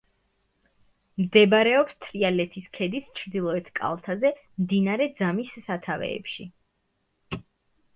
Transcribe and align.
მდებარეობს 1.23 1.99
თრიალეთის 2.07 2.71
ქედის 2.79 3.13
ჩრდილოეთ 3.21 3.71
კალთაზე, 3.83 4.35
მდინარე 4.65 5.11
ძამის 5.23 5.57
სათავეებში. 5.71 6.53